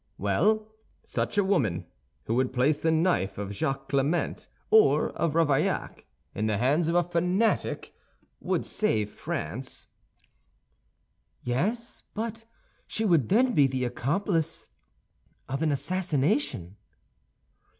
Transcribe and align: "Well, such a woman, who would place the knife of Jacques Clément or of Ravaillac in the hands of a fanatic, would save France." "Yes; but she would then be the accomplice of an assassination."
"Well, 0.17 0.67
such 1.03 1.37
a 1.37 1.43
woman, 1.43 1.85
who 2.23 2.33
would 2.33 2.51
place 2.51 2.81
the 2.81 2.89
knife 2.89 3.37
of 3.37 3.53
Jacques 3.55 3.87
Clément 3.89 4.47
or 4.71 5.09
of 5.11 5.35
Ravaillac 5.35 6.07
in 6.33 6.47
the 6.47 6.57
hands 6.57 6.87
of 6.87 6.95
a 6.95 7.03
fanatic, 7.03 7.93
would 8.39 8.65
save 8.65 9.11
France." 9.11 9.85
"Yes; 11.43 12.01
but 12.15 12.45
she 12.87 13.05
would 13.05 13.29
then 13.29 13.53
be 13.53 13.67
the 13.67 13.85
accomplice 13.85 14.71
of 15.47 15.61
an 15.61 15.71
assassination." 15.71 16.77